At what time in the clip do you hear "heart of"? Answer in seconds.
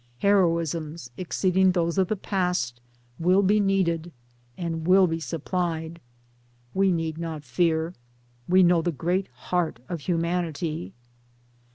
9.27-9.99